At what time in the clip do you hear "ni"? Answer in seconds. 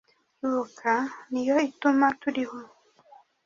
1.31-1.41